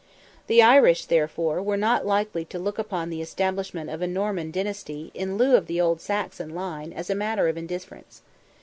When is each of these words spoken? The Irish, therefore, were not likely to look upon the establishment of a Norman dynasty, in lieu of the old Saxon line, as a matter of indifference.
The 0.47 0.63
Irish, 0.63 1.05
therefore, 1.05 1.61
were 1.61 1.77
not 1.77 2.07
likely 2.07 2.43
to 2.45 2.57
look 2.57 2.79
upon 2.79 3.11
the 3.11 3.21
establishment 3.21 3.91
of 3.91 4.01
a 4.01 4.07
Norman 4.07 4.49
dynasty, 4.49 5.11
in 5.13 5.37
lieu 5.37 5.55
of 5.55 5.67
the 5.67 5.79
old 5.79 6.01
Saxon 6.01 6.55
line, 6.55 6.91
as 6.91 7.11
a 7.11 7.15
matter 7.15 7.47
of 7.47 7.55
indifference. 7.55 8.23